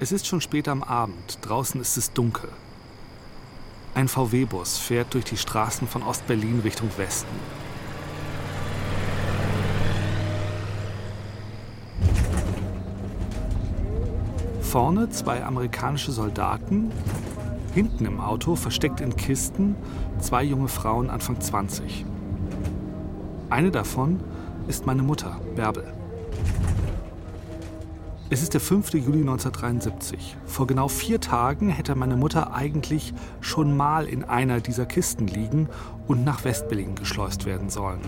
[0.00, 2.50] Es ist schon spät am Abend, draußen ist es dunkel.
[3.96, 7.34] Ein VW-Bus fährt durch die Straßen von Ostberlin Richtung Westen.
[14.60, 16.92] Vorne zwei amerikanische Soldaten,
[17.74, 19.74] hinten im Auto, versteckt in Kisten,
[20.20, 22.04] zwei junge Frauen Anfang 20.
[23.50, 24.20] Eine davon
[24.68, 25.92] ist meine Mutter, Bärbel.
[28.30, 28.92] Es ist der 5.
[28.92, 30.36] Juli 1973.
[30.44, 35.70] Vor genau vier Tagen hätte meine Mutter eigentlich schon mal in einer dieser Kisten liegen
[36.06, 38.02] und nach Westberlin geschleust werden sollen.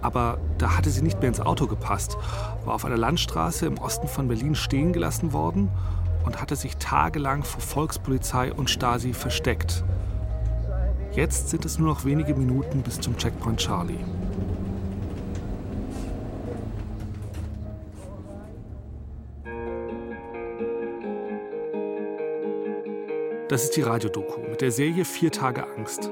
[0.00, 2.16] Aber da hatte sie nicht mehr ins Auto gepasst,
[2.64, 5.70] war auf einer Landstraße im Osten von Berlin stehen gelassen worden
[6.24, 9.82] und hatte sich tagelang vor Volkspolizei und Stasi versteckt.
[11.10, 13.98] Jetzt sind es nur noch wenige Minuten bis zum Checkpoint Charlie.
[23.48, 26.10] Das ist die Radiodoku mit der Serie Vier Tage Angst.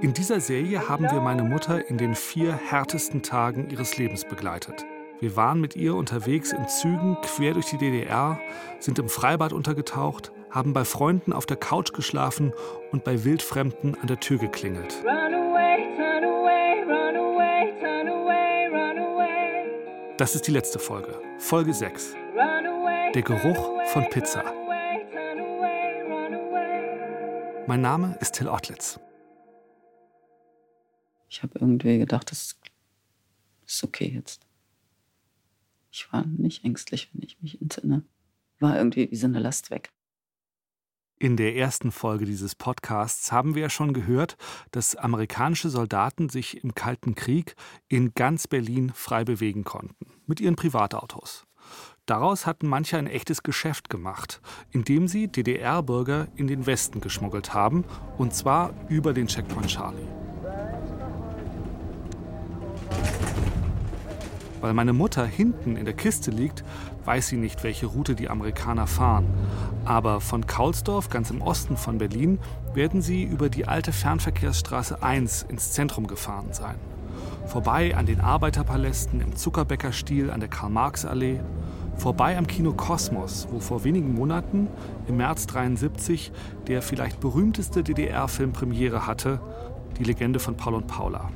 [0.00, 4.86] In dieser Serie haben wir meine Mutter in den vier härtesten Tagen ihres Lebens begleitet.
[5.18, 8.38] Wir waren mit ihr unterwegs in Zügen quer durch die DDR,
[8.78, 12.52] sind im Freibad untergetaucht, haben bei Freunden auf der Couch geschlafen
[12.92, 15.02] und bei Wildfremden an der Tür geklingelt.
[20.18, 22.14] Das ist die letzte Folge, Folge 6.
[23.14, 24.42] Der Geruch von Pizza.
[27.66, 28.98] Mein Name ist Till Ottlitz.
[31.28, 32.58] Ich habe irgendwie gedacht, das
[33.66, 34.46] ist okay jetzt.
[35.92, 38.02] Ich war nicht ängstlich, wenn ich mich entsinne.
[38.58, 39.90] War irgendwie wie so eine Last weg.
[41.18, 44.36] In der ersten Folge dieses Podcasts haben wir ja schon gehört,
[44.70, 47.54] dass amerikanische Soldaten sich im Kalten Krieg
[47.88, 51.46] in ganz Berlin frei bewegen konnten, mit ihren Privatautos.
[52.04, 57.84] Daraus hatten manche ein echtes Geschäft gemacht, indem sie DDR-Bürger in den Westen geschmuggelt haben,
[58.18, 60.25] und zwar über den Checkpoint Charlie.
[64.66, 66.64] Weil meine Mutter hinten in der Kiste liegt,
[67.04, 69.26] weiß sie nicht, welche Route die Amerikaner fahren.
[69.84, 72.40] Aber von Kaulsdorf, ganz im Osten von Berlin,
[72.74, 76.74] werden sie über die alte Fernverkehrsstraße 1 ins Zentrum gefahren sein.
[77.46, 81.38] Vorbei an den Arbeiterpalästen im Zuckerbäckerstil an der Karl-Marx-Allee.
[81.96, 84.66] Vorbei am Kino Kosmos, wo vor wenigen Monaten,
[85.06, 86.32] im März 73,
[86.66, 89.40] der vielleicht berühmteste DDR-Film Premiere hatte,
[89.96, 91.30] die Legende von Paul und Paula.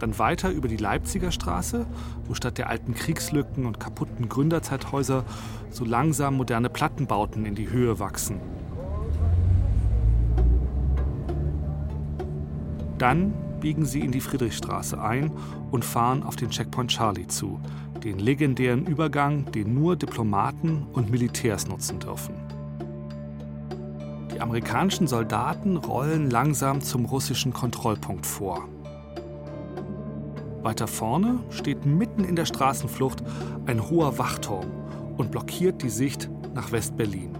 [0.00, 1.86] Dann weiter über die Leipziger Straße,
[2.26, 5.24] wo statt der alten Kriegslücken und kaputten Gründerzeithäuser
[5.70, 8.40] so langsam moderne Plattenbauten in die Höhe wachsen.
[12.96, 15.30] Dann biegen sie in die Friedrichstraße ein
[15.70, 17.60] und fahren auf den Checkpoint Charlie zu,
[18.02, 22.34] den legendären Übergang, den nur Diplomaten und Militärs nutzen dürfen.
[24.34, 28.66] Die amerikanischen Soldaten rollen langsam zum russischen Kontrollpunkt vor.
[30.62, 33.22] Weiter vorne steht mitten in der Straßenflucht
[33.66, 34.66] ein hoher Wachturm
[35.16, 37.30] und blockiert die Sicht nach West-Berlin.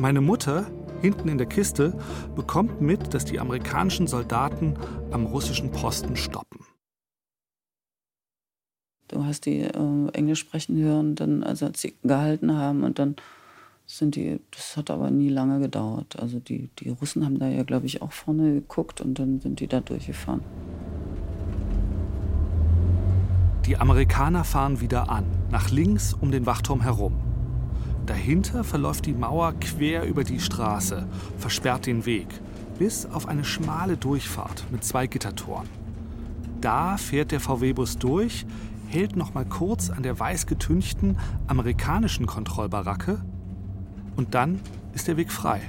[0.00, 0.66] Meine Mutter,
[1.02, 1.96] hinten in der Kiste,
[2.34, 4.74] bekommt mit, dass die amerikanischen Soldaten
[5.10, 6.60] am russischen Posten stoppen.
[9.08, 13.16] Du hast die äh, Englisch sprechen hören, dann, also als sie gehalten haben und dann
[13.84, 16.18] sind die, das hat aber nie lange gedauert.
[16.18, 19.60] Also die, die Russen haben da ja, glaube ich, auch vorne geguckt und dann sind
[19.60, 20.40] die da durchgefahren.
[23.66, 27.14] Die Amerikaner fahren wieder an, nach links um den Wachturm herum.
[28.06, 31.06] Dahinter verläuft die Mauer quer über die Straße,
[31.38, 32.26] versperrt den Weg,
[32.80, 35.68] bis auf eine schmale Durchfahrt mit zwei Gittertoren.
[36.60, 38.46] Da fährt der VW-Bus durch,
[38.88, 43.24] hält noch mal kurz an der weiß getünchten amerikanischen Kontrollbaracke
[44.16, 44.60] und dann
[44.92, 45.60] ist der Weg frei.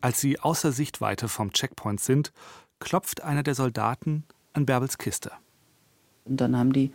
[0.00, 2.32] Als sie außer Sichtweite vom Checkpoint sind,
[2.80, 5.32] klopft einer der Soldaten an Bärbels Kiste.
[6.24, 6.92] Und dann haben die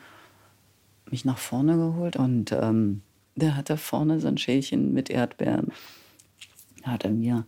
[1.10, 3.02] mich nach vorne geholt und ähm,
[3.36, 5.72] der hatte vorne so ein Schälchen mit Erdbeeren.
[6.84, 7.46] Da hat er mir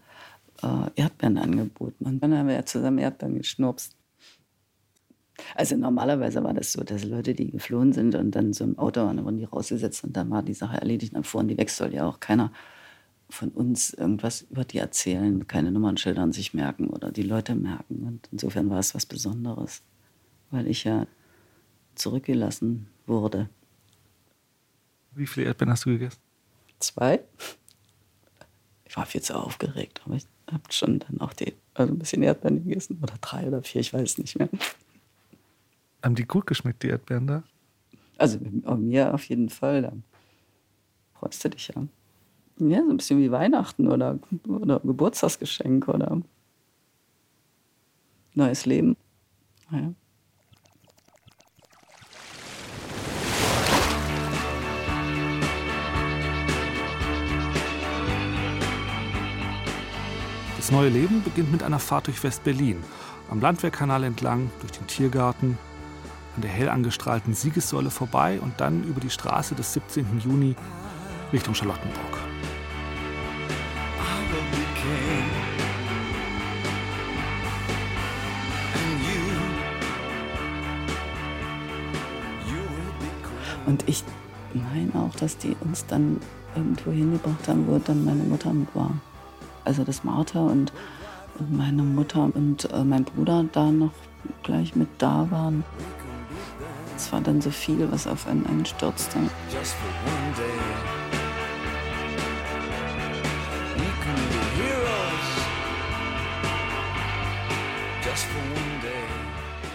[0.61, 3.95] äh, Erdbeeren angeboten und dann haben wir zusammen Erdbeeren geschnurpst.
[5.55, 9.01] Also normalerweise war das so, dass Leute, die geflohen sind und dann so im Auto
[9.01, 11.15] waren, wurden die rausgesetzt und dann war die Sache erledigt.
[11.15, 12.51] Dann fuhren die weg, soll ja auch keiner
[13.29, 18.03] von uns irgendwas über die erzählen, keine Nummernschilder an sich merken oder die Leute merken.
[18.03, 19.81] Und insofern war es was Besonderes,
[20.51, 21.07] weil ich ja
[21.95, 23.49] zurückgelassen wurde.
[25.15, 26.19] Wie viele Erdbeeren hast du gegessen?
[26.79, 27.21] Zwei.
[28.85, 32.23] Ich war viel zu aufgeregt, aber ich habe schon dann auch die, also ein bisschen
[32.23, 34.49] Erdbeeren gegessen oder drei oder vier, ich weiß nicht mehr.
[36.03, 37.43] Haben die gut geschmeckt, die Erdbeeren da?
[38.17, 39.81] Also mir auf jeden Fall.
[39.81, 39.93] Da
[41.13, 41.87] freust du dich ja.
[42.59, 46.21] Ja, so ein bisschen wie Weihnachten oder, oder Geburtstagsgeschenk oder
[48.35, 48.95] neues Leben.
[49.71, 49.93] Ja.
[60.57, 62.77] Das neue Leben beginnt mit einer Fahrt durch West-Berlin,
[63.29, 65.57] am Landwehrkanal entlang, durch den Tiergarten,
[66.35, 70.21] an der hell angestrahlten Siegessäule vorbei und dann über die Straße des 17.
[70.23, 70.55] Juni
[71.33, 72.32] Richtung Charlottenburg.
[83.65, 84.03] Und ich
[84.53, 86.19] meine auch, dass die uns dann
[86.55, 88.91] irgendwo hingebracht haben, wo dann meine Mutter mit war.
[89.65, 90.71] Also dass Martha und,
[91.39, 93.93] und meine Mutter und äh, mein Bruder da noch
[94.43, 95.63] gleich mit da waren.
[96.95, 99.19] Es war dann so viel, was auf einen einstürzte.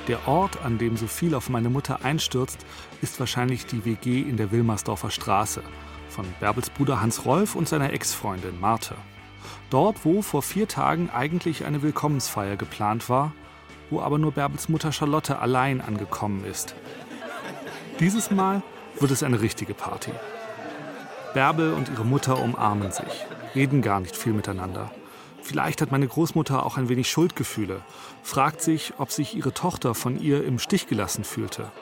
[0.09, 2.65] Der Ort, an dem so viel auf meine Mutter einstürzt,
[3.03, 5.63] ist wahrscheinlich die WG in der Wilmersdorfer Straße
[6.09, 8.95] von Bärbels Bruder Hans Rolf und seiner Ex-Freundin Marte.
[9.69, 13.33] Dort, wo vor vier Tagen eigentlich eine Willkommensfeier geplant war,
[13.91, 16.75] wo aber nur Bärbels Mutter Charlotte allein angekommen ist.
[18.01, 18.63] Dieses Mal
[18.99, 20.13] wird es eine richtige Party.
[21.35, 24.91] Bärbel und ihre Mutter umarmen sich, reden gar nicht viel miteinander.
[25.49, 27.81] Vielleicht hat meine Großmutter auch ein wenig Schuldgefühle,
[28.23, 31.73] fragt sich, ob sich ihre Tochter von ihr im Stich gelassen fühlte.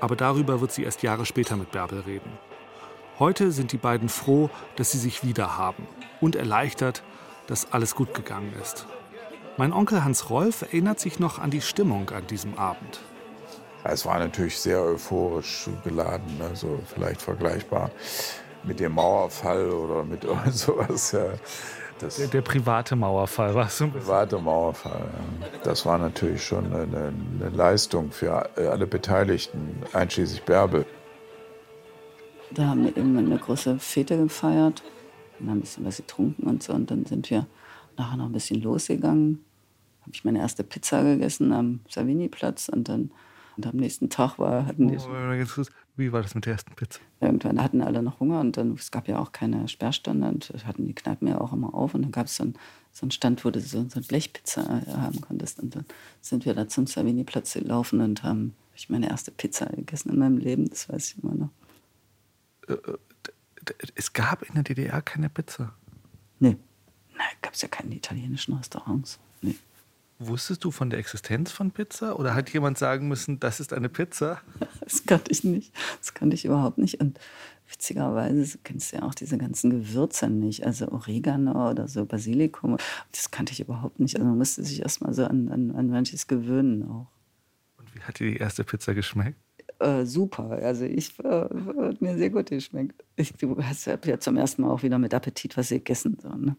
[0.00, 2.32] Aber darüber wird sie erst Jahre später mit Bärbel reden.
[3.18, 5.86] Heute sind die beiden froh, dass sie sich wieder haben
[6.22, 7.02] und erleichtert,
[7.46, 8.86] dass alles gut gegangen ist.
[9.58, 13.00] Mein Onkel Hans Rolf erinnert sich noch an die Stimmung an diesem Abend.
[13.84, 17.90] Es war natürlich sehr euphorisch geladen, also vielleicht vergleichbar
[18.62, 21.14] mit dem Mauerfall oder mit sowas.
[22.04, 23.88] Das der, der, private Mauerfall war so.
[23.88, 25.08] Private Mauerfall.
[25.40, 25.48] Ja.
[25.62, 30.84] Das war natürlich schon eine, eine, Leistung für alle Beteiligten, einschließlich Bärbel.
[32.50, 34.82] Da haben wir eben eine große Fete gefeiert
[35.40, 36.74] und haben ein bisschen was getrunken und so.
[36.74, 37.46] Und dann sind wir
[37.96, 39.42] nachher noch ein bisschen losgegangen.
[40.02, 43.12] Habe ich meine erste Pizza gegessen am Savini-Platz und dann
[43.56, 44.96] und am nächsten Tag war, hatten die.
[44.96, 45.64] Oh,
[45.96, 47.00] wie war das mit der ersten Pizza?
[47.20, 50.86] Irgendwann hatten alle noch Hunger und dann, es gab ja auch keine Sperrstände und hatten
[50.86, 51.94] die Kneipen ja auch immer auf.
[51.94, 52.52] Und dann gab es so,
[52.90, 55.60] so einen Stand, wo du so, so eine Blechpizza äh, haben konntest.
[55.60, 55.84] Und dann
[56.20, 60.38] sind wir da zum Savini-Platz gelaufen und haben ich meine erste Pizza gegessen in meinem
[60.38, 61.50] Leben, das weiß ich immer noch.
[62.68, 62.98] Äh, äh,
[63.94, 65.74] es gab in der DDR keine Pizza?
[66.40, 66.56] Nee.
[67.16, 69.20] Nein, gab es ja keine italienischen Restaurants.
[70.18, 73.88] Wusstest du von der Existenz von Pizza oder hat jemand sagen müssen, das ist eine
[73.88, 74.40] Pizza?
[74.80, 75.72] Das kannte ich nicht.
[75.98, 77.00] Das kannte ich überhaupt nicht.
[77.00, 77.18] Und
[77.68, 80.64] witzigerweise kennst du ja auch diese ganzen Gewürze nicht.
[80.64, 82.76] Also Oregano oder so Basilikum.
[83.12, 84.16] Das kannte ich überhaupt nicht.
[84.16, 87.06] Also man musste sich erstmal so an, an, an manches gewöhnen auch.
[87.78, 89.38] Und wie hat dir die erste Pizza geschmeckt?
[89.80, 90.50] Äh, super.
[90.50, 93.02] Also ich äh, hat mir sehr gut geschmeckt.
[93.16, 96.18] Ich, du hast ja zum ersten Mal auch wieder mit Appetit was gegessen.
[96.22, 96.56] So, ne?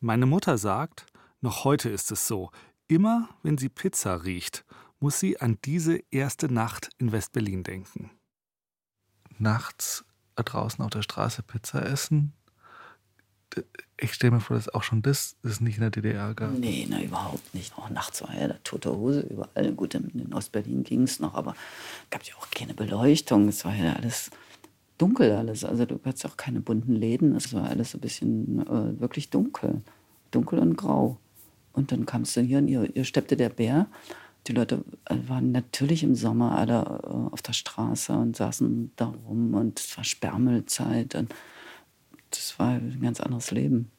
[0.00, 1.06] Meine Mutter sagt,
[1.40, 2.50] noch heute ist es so,
[2.88, 4.64] immer wenn sie Pizza riecht,
[4.98, 8.10] muss sie an diese erste Nacht in West-Berlin denken.
[9.38, 10.04] Nachts
[10.36, 12.32] draußen auf der Straße Pizza essen.
[13.98, 16.52] Ich stelle mir vor, dass auch schon das es nicht in der DDR gab.
[16.52, 17.76] Nee, na, überhaupt nicht.
[17.76, 19.72] Auch nachts war ja da tote Hose überall.
[19.72, 21.54] Gut, in Ostberlin ging es noch, aber
[22.04, 23.48] es gab ja auch keine Beleuchtung.
[23.48, 24.30] Es war ja alles
[24.98, 25.64] dunkel alles.
[25.64, 27.34] Also du hattest auch keine bunten Läden.
[27.34, 29.82] Es war alles so ein bisschen äh, wirklich dunkel.
[30.30, 31.18] Dunkel und grau.
[31.72, 33.86] Und dann kamst du hier und ihr, ihr steppte der Bär.
[34.46, 39.06] Die Leute äh, waren natürlich im Sommer alle äh, auf der Straße und saßen da
[39.06, 41.14] rum und es war Sperrmüllzeit.
[41.14, 41.34] Und
[42.30, 43.90] das war ein ganz anderes Leben.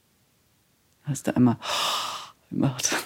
[1.04, 1.58] Hast du einmal
[2.50, 2.96] gemacht.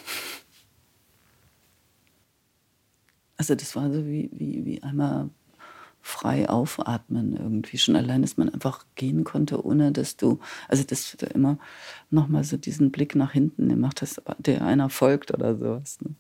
[3.37, 5.29] Also das war so wie, wie, wie einmal
[6.05, 7.79] frei aufatmen irgendwie.
[7.79, 11.57] Schon allein, dass man einfach gehen konnte, ohne dass du, also dass du immer
[12.11, 15.97] nochmal so diesen Blick nach hinten gemacht hast, der einer folgt oder sowas.
[16.01, 16.13] Ne?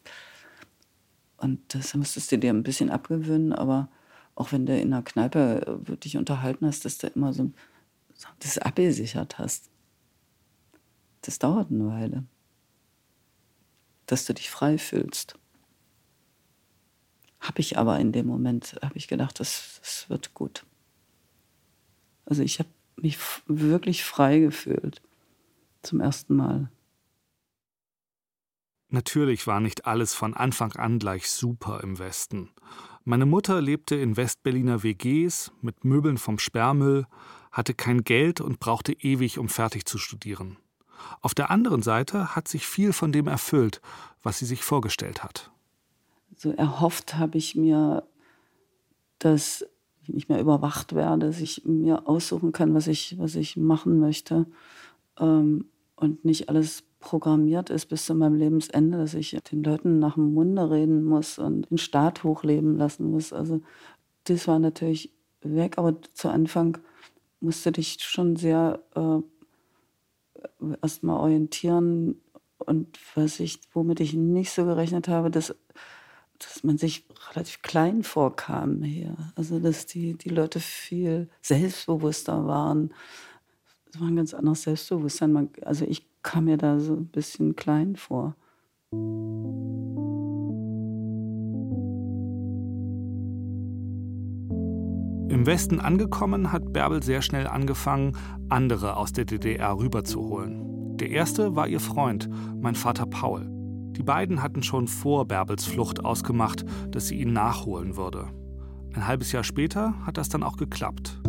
[1.37, 3.87] Und das musstest du dir ein bisschen abgewöhnen, aber
[4.33, 7.51] auch wenn du in einer Kneipe äh, dich unterhalten hast, dass du immer so
[8.39, 9.69] das abgesichert hast.
[11.21, 12.23] Das dauert eine Weile.
[14.07, 15.37] Dass du dich frei fühlst.
[17.45, 20.65] Habe ich aber in dem Moment, habe ich gedacht, das, wird gut.
[22.25, 25.01] Also ich habe mich wirklich frei gefühlt.
[25.83, 26.71] zum ersten Mal.
[28.89, 32.49] Natürlich war nicht alles von Anfang an gleich super im Westen.
[33.03, 37.05] Meine Mutter lebte in Westberliner WGs mit Möbeln vom Sperrmüll,
[37.51, 40.57] hatte kein Geld und brauchte ewig, um fertig zu studieren.
[41.21, 43.79] Auf der anderen Seite hat sich viel von dem erfüllt,
[44.23, 45.51] was sie sich vorgestellt hat.
[46.35, 48.03] So erhofft habe ich mir,
[49.19, 49.65] dass
[50.03, 53.99] ich nicht mehr überwacht werde, dass ich mir aussuchen kann, was ich, was ich machen
[53.99, 54.45] möchte
[55.19, 55.65] ähm,
[55.95, 60.33] und nicht alles programmiert ist bis zu meinem Lebensende, dass ich den Leuten nach dem
[60.33, 63.31] Munde reden muss und den Staat hochleben lassen muss.
[63.31, 63.61] Also
[64.25, 65.11] das war natürlich
[65.41, 66.77] weg, aber zu Anfang
[67.39, 69.19] musste dich schon sehr äh,
[70.81, 72.19] erstmal orientieren
[72.57, 75.55] und was ich, womit ich nicht so gerechnet habe, dass,
[76.39, 79.15] dass man sich relativ klein vorkam hier.
[79.35, 82.93] Also dass die, die Leute viel selbstbewusster waren.
[83.91, 85.31] Es war ein ganz anderes Selbstbewusstsein.
[85.31, 88.35] Man, also ich kam mir da so ein bisschen klein vor.
[95.35, 98.17] Im Westen angekommen hat Bärbel sehr schnell angefangen,
[98.49, 100.97] andere aus der DDR rüberzuholen.
[100.97, 102.29] Der erste war ihr Freund,
[102.61, 103.54] mein Vater Paul.
[103.97, 108.27] Die beiden hatten schon vor Bärbels Flucht ausgemacht, dass sie ihn nachholen würde.
[108.93, 111.19] Ein halbes Jahr später hat das dann auch geklappt.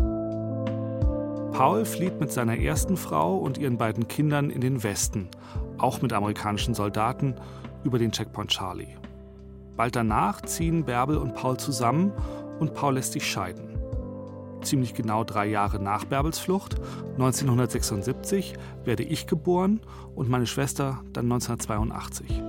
[1.57, 5.27] Paul flieht mit seiner ersten Frau und ihren beiden Kindern in den Westen,
[5.77, 7.35] auch mit amerikanischen Soldaten,
[7.83, 8.95] über den Checkpoint Charlie.
[9.75, 12.11] Bald danach ziehen Bärbel und Paul zusammen
[12.59, 13.77] und Paul lässt sich scheiden.
[14.61, 16.75] Ziemlich genau drei Jahre nach Bärbels Flucht,
[17.13, 19.79] 1976, werde ich geboren
[20.15, 22.43] und meine Schwester dann 1982.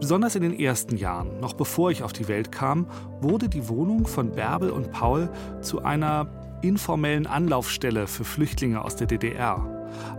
[0.00, 2.86] Besonders in den ersten Jahren, noch bevor ich auf die Welt kam,
[3.20, 5.28] wurde die Wohnung von Bärbel und Paul
[5.60, 6.28] zu einer
[6.62, 9.66] informellen Anlaufstelle für Flüchtlinge aus der DDR.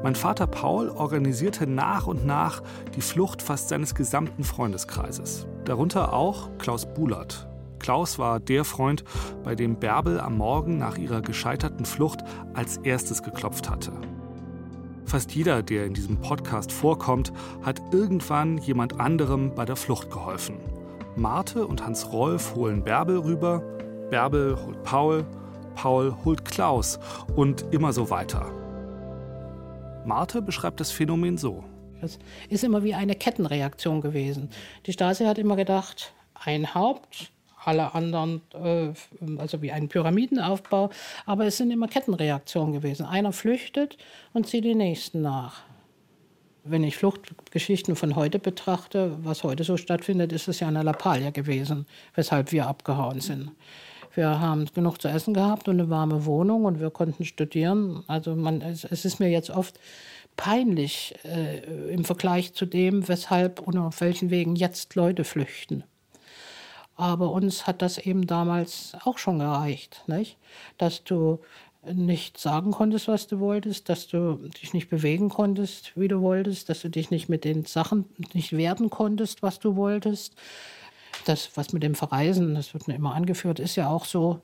[0.04, 2.62] Mein Vater Paul organisierte nach und nach
[2.96, 5.48] die Flucht fast seines gesamten Freundeskreises.
[5.64, 7.48] Darunter auch Klaus Bulert.
[7.80, 9.06] Klaus war der Freund,
[9.44, 12.20] bei dem Bärbel am Morgen nach ihrer gescheiterten Flucht
[12.54, 13.94] als erstes geklopft hatte.
[15.10, 20.58] Fast jeder, der in diesem Podcast vorkommt, hat irgendwann jemand anderem bei der Flucht geholfen.
[21.16, 23.60] Marte und Hans Rolf holen Bärbel rüber,
[24.12, 25.26] Bärbel holt Paul
[25.82, 27.00] Paul holt Klaus
[27.36, 28.52] und immer so weiter.
[30.06, 31.64] Marte beschreibt das Phänomen so.
[32.02, 34.50] Es ist immer wie eine Kettenreaktion gewesen.
[34.86, 37.32] Die Stasi hat immer gedacht, ein Haupt,
[37.70, 38.90] alle anderen, äh,
[39.38, 40.90] also wie ein Pyramidenaufbau,
[41.26, 43.06] aber es sind immer Kettenreaktionen gewesen.
[43.06, 43.98] Einer flüchtet
[44.34, 45.62] und zieht die nächsten nach.
[46.64, 51.32] Wenn ich Fluchtgeschichten von heute betrachte, was heute so stattfindet, ist es ja eine Lappalie
[51.32, 51.86] gewesen,
[52.16, 53.52] weshalb wir abgehauen sind.
[54.16, 58.04] Wir haben genug zu essen gehabt und eine warme Wohnung und wir konnten studieren.
[58.08, 59.80] Also man, es, es ist mir jetzt oft
[60.36, 61.60] peinlich äh,
[61.94, 65.84] im Vergleich zu dem, weshalb und auf welchen Wegen jetzt Leute flüchten.
[67.00, 70.38] Aber uns hat das eben damals auch schon gereicht, nicht?
[70.78, 71.40] dass du
[71.90, 76.68] nicht sagen konntest, was du wolltest, dass du dich nicht bewegen konntest, wie du wolltest,
[76.68, 78.04] dass du dich nicht mit den Sachen
[78.34, 80.36] nicht werden konntest, was du wolltest,
[81.24, 84.42] das, was mit dem Verreisen, das wird mir immer angeführt, ist ja auch so,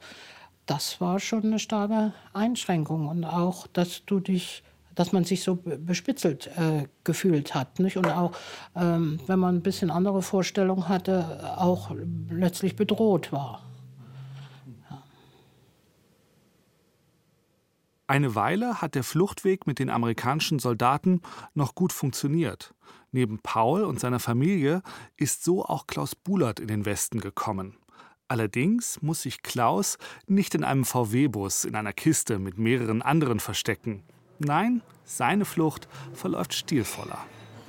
[0.65, 3.09] das war schon eine starke Einschränkung.
[3.09, 4.63] Und auch, dass du dich
[4.95, 7.79] dass man sich so bespitzelt äh, gefühlt hat.
[7.79, 7.97] Nicht?
[7.97, 8.31] Und auch,
[8.75, 11.91] ähm, wenn man ein bisschen andere Vorstellungen hatte, auch
[12.29, 13.61] letztlich bedroht war.
[18.07, 21.21] Eine Weile hat der Fluchtweg mit den amerikanischen Soldaten
[21.55, 22.75] noch gut funktioniert.
[23.11, 24.83] Neben Paul und seiner Familie
[25.17, 27.77] ist so auch Klaus Bulert in den Westen gekommen.
[28.27, 29.97] Allerdings muss sich Klaus
[30.27, 34.03] nicht in einem VW-Bus in einer Kiste mit mehreren anderen verstecken.
[34.39, 37.19] Nein, seine Flucht verläuft stilvoller.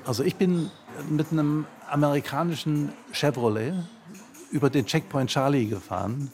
[0.04, 0.70] Also ich bin
[1.08, 3.74] mit einem amerikanischen Chevrolet
[4.50, 6.30] über den Checkpoint Charlie gefahren.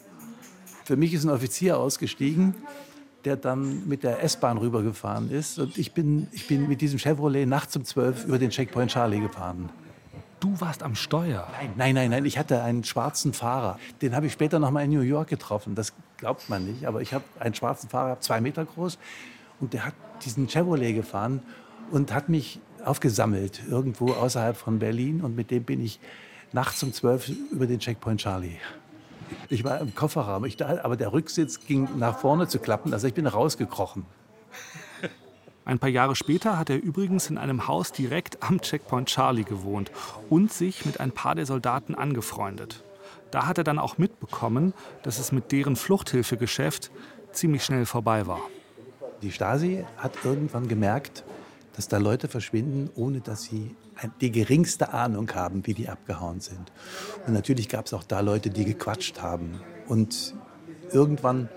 [0.84, 2.54] Für mich ist ein Offizier ausgestiegen
[3.24, 5.58] der dann mit der S-Bahn rübergefahren ist.
[5.58, 9.20] Und ich bin, ich bin mit diesem Chevrolet nachts um 12 über den Checkpoint Charlie
[9.20, 9.70] gefahren.
[10.40, 11.46] Du warst am Steuer?
[11.52, 12.24] Nein, nein, nein, nein.
[12.24, 13.78] Ich hatte einen schwarzen Fahrer.
[14.00, 15.76] Den habe ich später noch mal in New York getroffen.
[15.76, 16.84] Das glaubt man nicht.
[16.84, 18.98] Aber ich habe einen schwarzen Fahrer, zwei Meter groß.
[19.62, 21.40] Und der hat diesen Chevrolet gefahren
[21.92, 25.20] und hat mich aufgesammelt irgendwo außerhalb von Berlin.
[25.20, 26.00] Und mit dem bin ich
[26.52, 28.56] nachts um 12 über den Checkpoint Charlie.
[29.48, 33.14] Ich war im Kofferraum, ich, aber der Rücksitz ging nach vorne zu klappen, also ich
[33.14, 34.04] bin rausgekrochen.
[35.64, 39.92] Ein paar Jahre später hat er übrigens in einem Haus direkt am Checkpoint Charlie gewohnt
[40.28, 42.82] und sich mit ein paar der Soldaten angefreundet.
[43.30, 46.90] Da hat er dann auch mitbekommen, dass es mit deren Fluchthilfegeschäft
[47.30, 48.40] ziemlich schnell vorbei war.
[49.22, 51.24] Die Stasi hat irgendwann gemerkt,
[51.76, 53.74] dass da Leute verschwinden, ohne dass sie
[54.20, 56.72] die geringste Ahnung haben, wie die abgehauen sind.
[57.26, 59.60] Und natürlich gab es auch da Leute, die gequatscht haben.
[59.86, 60.34] Und
[60.90, 61.48] irgendwann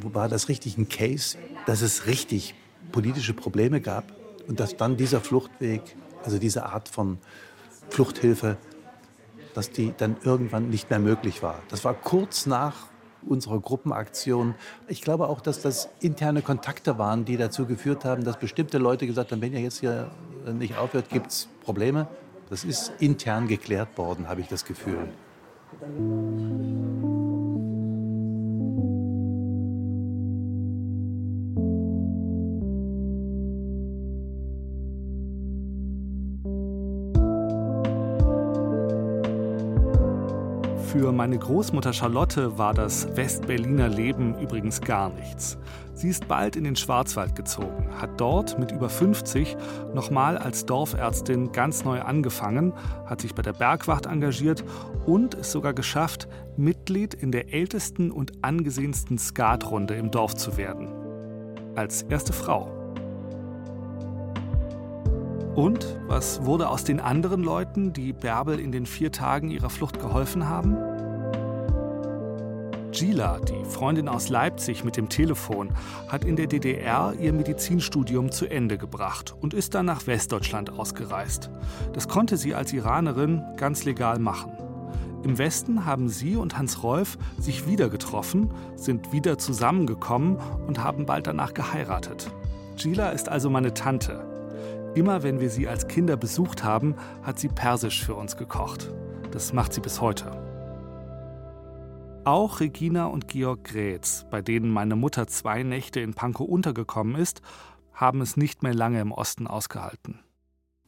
[0.00, 1.36] war das richtig ein Case,
[1.66, 2.54] dass es richtig
[2.92, 4.12] politische Probleme gab
[4.48, 5.82] und dass dann dieser Fluchtweg,
[6.24, 7.18] also diese Art von
[7.90, 8.56] Fluchthilfe,
[9.54, 11.62] dass die dann irgendwann nicht mehr möglich war.
[11.68, 12.88] Das war kurz nach
[13.26, 14.54] unserer Gruppenaktion.
[14.88, 19.06] Ich glaube auch, dass das interne Kontakte waren, die dazu geführt haben, dass bestimmte Leute
[19.06, 20.10] gesagt haben, wenn ihr jetzt hier
[20.52, 22.08] nicht aufhört, gibt es Probleme.
[22.48, 25.08] Das ist intern geklärt worden, habe ich das Gefühl.
[40.98, 45.58] Für meine Großmutter Charlotte war das Westberliner Leben übrigens gar nichts.
[45.92, 49.58] Sie ist bald in den Schwarzwald gezogen, hat dort mit über 50
[49.94, 52.72] nochmal als Dorfärztin ganz neu angefangen,
[53.04, 54.64] hat sich bei der Bergwacht engagiert
[55.04, 60.88] und es sogar geschafft, Mitglied in der ältesten und angesehensten Skatrunde im Dorf zu werden.
[61.74, 62.75] Als erste Frau.
[65.56, 69.98] Und was wurde aus den anderen Leuten, die Bärbel in den vier Tagen ihrer Flucht
[69.98, 70.76] geholfen haben?
[72.92, 75.70] Gila, die Freundin aus Leipzig mit dem Telefon,
[76.08, 81.48] hat in der DDR ihr Medizinstudium zu Ende gebracht und ist dann nach Westdeutschland ausgereist.
[81.94, 84.52] Das konnte sie als Iranerin ganz legal machen.
[85.24, 90.36] Im Westen haben sie und Hans Rolf sich wieder getroffen, sind wieder zusammengekommen
[90.66, 92.30] und haben bald danach geheiratet.
[92.76, 94.35] Gila ist also meine Tante.
[94.96, 98.90] Immer wenn wir sie als Kinder besucht haben, hat sie Persisch für uns gekocht.
[99.30, 100.30] Das macht sie bis heute.
[102.24, 107.42] Auch Regina und Georg Grätz, bei denen meine Mutter zwei Nächte in Pankow untergekommen ist,
[107.92, 110.20] haben es nicht mehr lange im Osten ausgehalten.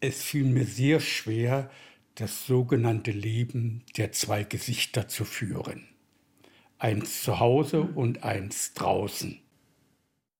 [0.00, 1.70] Es fiel mir sehr schwer,
[2.14, 5.86] das sogenannte Leben der zwei Gesichter zu führen.
[6.78, 9.38] Eins zu Hause und eins draußen.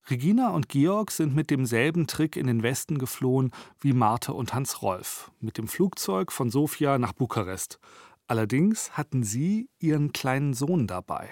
[0.09, 4.81] Regina und Georg sind mit demselben Trick in den Westen geflohen wie Marte und Hans
[4.81, 7.79] Rolf, mit dem Flugzeug von Sofia nach Bukarest.
[8.27, 11.29] Allerdings hatten sie ihren kleinen Sohn dabei.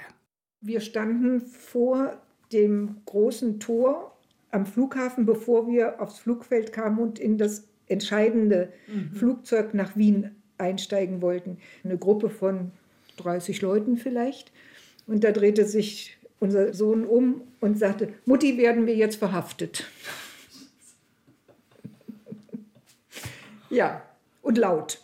[0.62, 4.16] Wir standen vor dem großen Tor
[4.52, 9.12] am Flughafen, bevor wir aufs Flugfeld kamen und in das entscheidende mhm.
[9.12, 11.58] Flugzeug nach Wien einsteigen wollten.
[11.84, 12.72] Eine Gruppe von
[13.18, 14.52] 30 Leuten vielleicht.
[15.08, 19.86] Und da drehte sich unser Sohn um und sagte, Mutti, werden wir jetzt verhaftet.
[23.70, 24.02] ja,
[24.42, 25.02] und laut.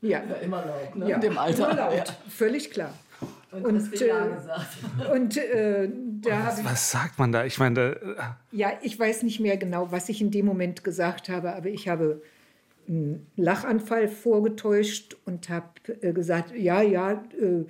[0.00, 1.08] Ja, ja immer laut, ne?
[1.08, 1.70] Ja, in dem Alter.
[1.70, 2.16] Immer laut, ja.
[2.28, 2.92] völlig klar.
[3.50, 5.88] Und, und, äh, und äh,
[6.20, 7.44] da was, was, sagt man da?
[7.44, 8.14] Ich meine, äh,
[8.50, 11.88] ja, ich weiß nicht mehr genau, was ich in dem Moment gesagt habe, aber ich
[11.88, 12.20] habe
[12.88, 15.68] einen Lachanfall vorgetäuscht und habe
[16.00, 17.64] äh, gesagt, ja, ja, äh,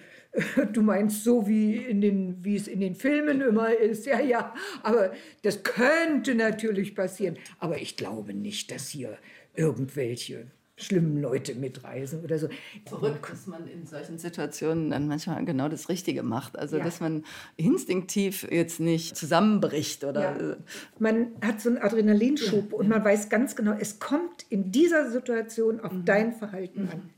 [0.73, 4.55] du meinst so wie in den, wie es in den Filmen immer ist, ja, ja,
[4.83, 9.19] aber das könnte natürlich passieren, aber ich glaube nicht, dass hier
[9.55, 10.47] irgendwelche
[10.77, 12.49] schlimmen Leute mitreisen oder so.
[12.87, 16.59] Verrückt, dass man in solchen Situationen dann manchmal genau das Richtige macht.
[16.59, 16.85] Also, ja.
[16.85, 17.25] dass man
[17.57, 20.21] instinktiv jetzt nicht zusammenbricht oder.
[20.21, 20.53] Ja.
[20.53, 20.57] Äh,
[20.99, 22.79] man hat so einen Adrenalinschub ja.
[22.79, 26.05] und man weiß ganz genau, es kommt in dieser Situation auf mhm.
[26.05, 26.91] dein Verhalten mhm.
[26.91, 27.11] an.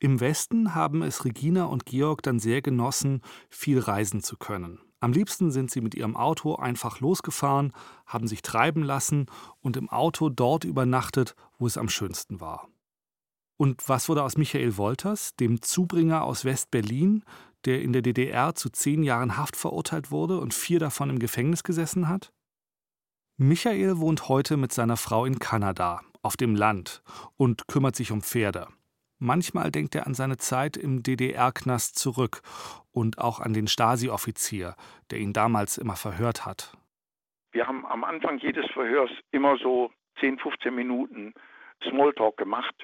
[0.00, 4.78] Im Westen haben es Regina und Georg dann sehr genossen, viel reisen zu können.
[5.00, 7.72] Am liebsten sind sie mit ihrem Auto einfach losgefahren,
[8.04, 9.26] haben sich treiben lassen
[9.60, 12.68] und im Auto dort übernachtet, wo es am schönsten war.
[13.56, 17.24] Und was wurde aus Michael Wolters, dem Zubringer aus West-Berlin,
[17.64, 21.64] der in der DDR zu zehn Jahren Haft verurteilt wurde und vier davon im Gefängnis
[21.64, 22.32] gesessen hat?
[23.36, 27.02] Michael wohnt heute mit seiner Frau in Kanada, auf dem Land,
[27.36, 28.68] und kümmert sich um Pferde.
[29.18, 32.42] Manchmal denkt er an seine Zeit im DDR-Knast zurück
[32.92, 34.76] und auch an den Stasi-Offizier,
[35.10, 36.76] der ihn damals immer verhört hat.
[37.50, 39.90] Wir haben am Anfang jedes Verhörs immer so
[40.20, 41.34] 10, 15 Minuten
[41.82, 42.74] Smalltalk gemacht.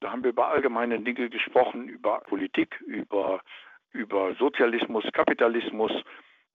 [0.00, 3.40] Da haben wir über allgemeine Dinge gesprochen, über Politik, über,
[3.92, 5.92] über Sozialismus, Kapitalismus,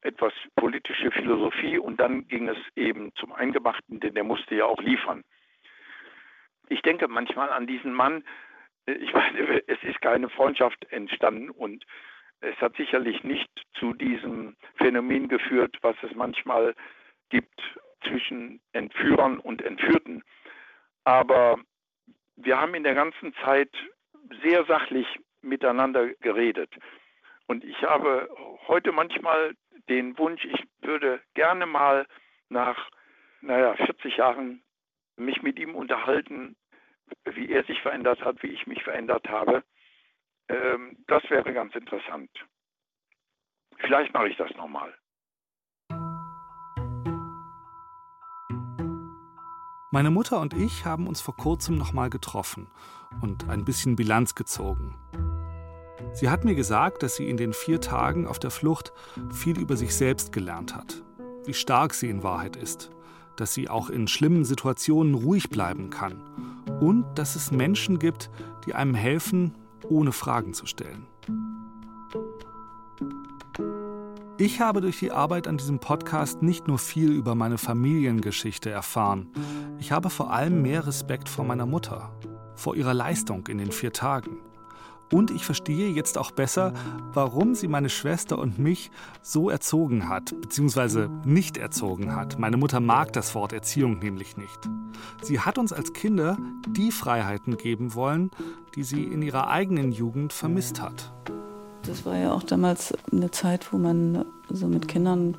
[0.01, 4.81] etwas politische Philosophie und dann ging es eben zum Eingemachten, denn der musste ja auch
[4.81, 5.23] liefern.
[6.69, 8.23] Ich denke manchmal an diesen Mann,
[8.85, 11.85] ich meine, es ist keine Freundschaft entstanden und
[12.41, 16.75] es hat sicherlich nicht zu diesem Phänomen geführt, was es manchmal
[17.29, 17.61] gibt
[18.05, 20.23] zwischen Entführern und Entführten.
[21.03, 21.59] Aber
[22.37, 23.71] wir haben in der ganzen Zeit
[24.43, 25.07] sehr sachlich
[25.41, 26.73] miteinander geredet.
[27.47, 28.29] Und ich habe
[28.67, 29.55] heute manchmal
[29.89, 32.05] den Wunsch, ich würde gerne mal
[32.49, 32.89] nach,
[33.41, 34.63] naja, 40 Jahren
[35.15, 36.55] mich mit ihm unterhalten,
[37.25, 39.63] wie er sich verändert hat, wie ich mich verändert habe.
[40.49, 42.29] Ähm, das wäre ganz interessant.
[43.77, 44.93] Vielleicht mache ich das nochmal.
[49.89, 52.67] Meine Mutter und ich haben uns vor kurzem nochmal getroffen
[53.21, 54.95] und ein bisschen Bilanz gezogen.
[56.11, 58.91] Sie hat mir gesagt, dass sie in den vier Tagen auf der Flucht
[59.31, 61.03] viel über sich selbst gelernt hat,
[61.45, 62.89] wie stark sie in Wahrheit ist,
[63.37, 66.21] dass sie auch in schlimmen Situationen ruhig bleiben kann
[66.81, 68.29] und dass es Menschen gibt,
[68.65, 69.55] die einem helfen,
[69.87, 71.07] ohne Fragen zu stellen.
[74.39, 79.31] Ich habe durch die Arbeit an diesem Podcast nicht nur viel über meine Familiengeschichte erfahren,
[79.79, 82.11] ich habe vor allem mehr Respekt vor meiner Mutter,
[82.55, 84.37] vor ihrer Leistung in den vier Tagen.
[85.11, 86.73] Und ich verstehe jetzt auch besser,
[87.13, 92.37] warum sie meine Schwester und mich so erzogen hat, beziehungsweise nicht erzogen hat.
[92.39, 94.69] Meine Mutter mag das Wort Erziehung nämlich nicht.
[95.21, 96.37] Sie hat uns als Kinder
[96.67, 98.31] die Freiheiten geben wollen,
[98.75, 101.13] die sie in ihrer eigenen Jugend vermisst hat.
[101.83, 105.37] Das war ja auch damals eine Zeit, wo man so mit Kindern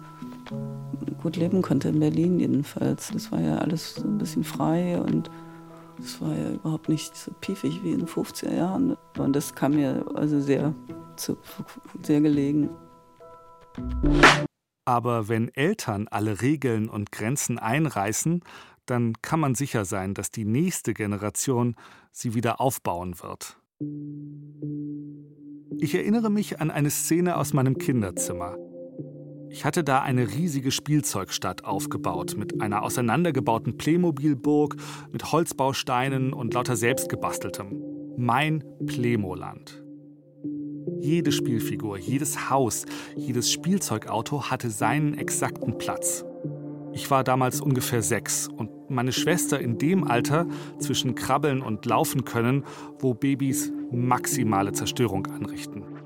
[1.23, 3.11] gut leben konnte, in Berlin jedenfalls.
[3.13, 5.31] Das war ja alles ein bisschen frei und
[5.99, 8.97] es war ja überhaupt nicht so piefig wie in den 50er Jahren.
[9.19, 10.75] Und das kam mir also sehr,
[12.03, 12.71] sehr gelegen.
[14.85, 18.43] Aber wenn Eltern alle Regeln und Grenzen einreißen,
[18.87, 21.75] dann kann man sicher sein, dass die nächste Generation
[22.11, 23.59] sie wieder aufbauen wird.
[25.81, 28.57] Ich erinnere mich an eine Szene aus meinem Kinderzimmer.
[29.51, 34.77] Ich hatte da eine riesige Spielzeugstadt aufgebaut mit einer auseinandergebauten Playmobilburg,
[35.11, 37.83] mit Holzbausteinen und lauter selbstgebasteltem.
[38.17, 39.83] Mein Playmoland.
[41.01, 42.85] Jede Spielfigur, jedes Haus,
[43.17, 46.25] jedes Spielzeugauto hatte seinen exakten Platz.
[46.93, 50.47] Ich war damals ungefähr sechs und meine Schwester in dem Alter
[50.79, 52.65] zwischen Krabbeln und Laufen können,
[52.99, 55.98] wo Babys maximale Zerstörung anrichten.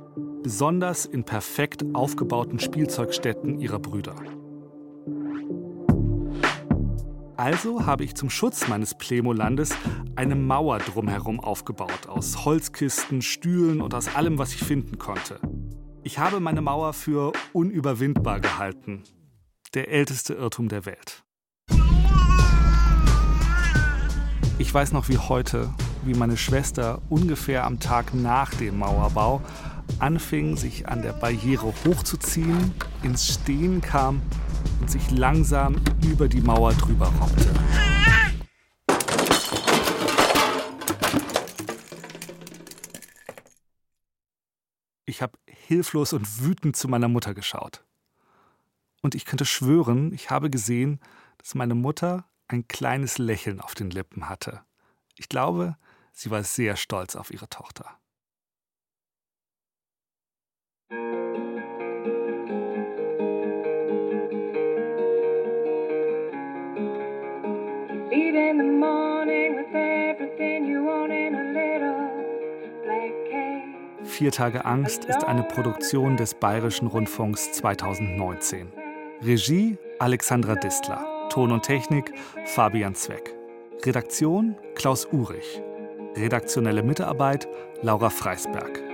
[0.43, 4.17] Besonders in perfekt aufgebauten Spielzeugstätten ihrer Brüder.
[7.37, 9.73] Also habe ich zum Schutz meines Plemolandes
[10.17, 15.39] eine Mauer drumherum aufgebaut, aus Holzkisten, Stühlen und aus allem, was ich finden konnte.
[16.03, 19.05] Ich habe meine Mauer für unüberwindbar gehalten.
[19.75, 21.23] Der älteste Irrtum der Welt.
[24.59, 25.73] Ich weiß noch wie heute,
[26.05, 29.41] wie meine Schwester ungefähr am Tag nach dem Mauerbau
[29.99, 34.21] anfing, sich an der Barriere hochzuziehen, ins Stehen kam
[34.81, 37.55] und sich langsam über die Mauer drüber robbte.
[45.05, 47.85] Ich habe hilflos und wütend zu meiner Mutter geschaut.
[49.03, 51.01] Und ich könnte schwören, ich habe gesehen,
[51.39, 54.63] dass meine Mutter ein kleines Lächeln auf den Lippen hatte.
[55.17, 55.77] Ich glaube,
[56.13, 57.99] sie war sehr stolz auf ihre Tochter.
[74.05, 78.71] Vier Tage Angst ist eine Produktion des Bayerischen Rundfunks 2019.
[79.23, 81.29] Regie Alexandra Distler.
[81.31, 82.13] Ton und Technik
[82.45, 83.35] Fabian Zweck.
[83.85, 85.63] Redaktion Klaus Urich.
[86.15, 87.49] Redaktionelle Mitarbeit
[87.81, 88.92] Laura Freisberg.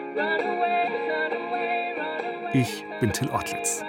[2.54, 3.84] Ich bin Till Ottlitz.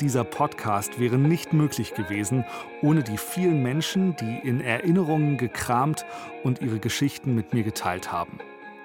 [0.00, 2.46] Dieser Podcast wäre nicht möglich gewesen
[2.80, 6.06] ohne die vielen Menschen, die in Erinnerungen gekramt
[6.44, 8.38] und ihre Geschichten mit mir geteilt haben.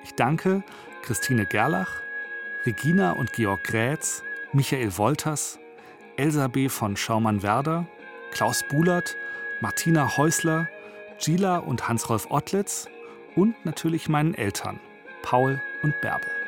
[0.03, 0.63] Ich danke
[1.01, 2.01] Christine Gerlach,
[2.65, 5.57] Regina und Georg Grätz, Michael Wolters,
[6.17, 6.67] Elsa B.
[6.67, 7.87] von Schaumann-Werder,
[8.31, 9.15] Klaus Bulert,
[9.61, 10.67] Martina Häusler,
[11.23, 12.89] Gila und Hans-Rolf Ottlitz
[13.37, 14.77] und natürlich meinen Eltern,
[15.21, 16.38] Paul und Bärbel.